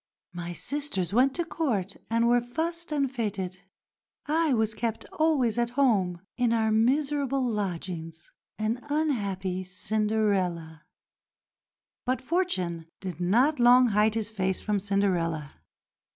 My 0.33 0.51
sisters 0.51 1.13
went 1.13 1.35
to 1.35 1.45
Court 1.45 1.95
and 2.09 2.27
were 2.27 2.41
fussed 2.41 2.91
and 2.91 3.07
fêted. 3.07 3.57
I 4.25 4.51
was 4.51 4.73
kept 4.73 5.05
always 5.19 5.59
at 5.59 5.69
home, 5.77 6.21
in 6.37 6.53
our 6.53 6.71
miserable 6.71 7.47
lodgings, 7.47 8.31
an 8.57 8.79
unhappy 8.89 9.63
Cinderella." 9.63 10.85
But 12.07 12.19
Fortune 12.19 12.87
did 12.99 13.19
not 13.21 13.59
long 13.59 13.89
hide 13.89 14.15
his 14.15 14.31
face 14.31 14.59
from 14.59 14.79
Cinderella. 14.79 15.59